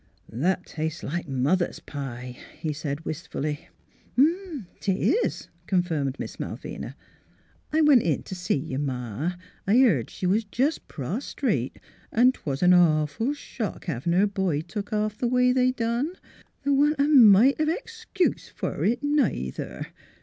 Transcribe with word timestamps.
"That 0.45 0.65
tastes 0.65 1.03
like 1.03 1.27
mother's 1.27 1.77
pie," 1.79 2.35
he 2.57 2.73
said 2.73 3.05
wistfully." 3.05 3.69
'Tis," 4.79 5.47
confirmed 5.67 6.19
Miss 6.19 6.39
Malvina." 6.39 6.95
I 7.71 7.81
went 7.81 8.01
in 8.01 8.23
t' 8.23 8.33
see 8.33 8.55
your 8.57 8.79
Ma. 8.79 9.33
I 9.67 9.75
heerd 9.75 10.09
she 10.09 10.25
was 10.25 10.43
jes' 10.57 10.79
prostrate. 10.79 11.77
An' 12.11 12.31
'twas 12.31 12.63
'n' 12.63 12.73
awful 12.73 13.35
shock 13.35 13.85
havin' 13.85 14.13
her 14.13 14.25
boy 14.25 14.61
took 14.61 14.91
off 14.91 15.19
th' 15.19 15.29
way 15.29 15.53
they 15.53 15.69
done.... 15.69 16.15
Th' 16.63 16.69
wa'n't 16.69 16.97
a 16.99 17.03
mite 17.07 17.59
of 17.59 17.69
ex 17.69 18.07
cuse 18.15 18.51
f'r 18.57 18.83
it, 18.89 19.03
neither. 19.03 19.85